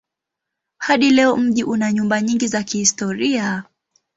[0.77, 3.63] Hadi leo mji una nyumba nyingi za kihistoria.